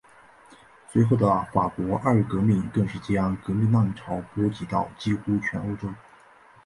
[0.91, 5.93] 随后的法国二月革命更是将革命浪潮波及到几乎全欧洲。